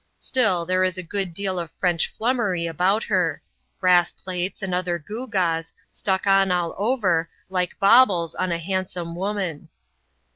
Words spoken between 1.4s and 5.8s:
of French flummery about her— brass plates and other gewgaws,